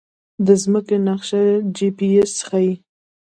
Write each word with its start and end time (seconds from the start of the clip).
د 0.45 0.47
ځمکې 0.63 0.97
نقشه 1.07 1.41
جی 1.75 1.89
پي 1.97 2.09
اس 2.21 2.33
ښيي 2.47 2.71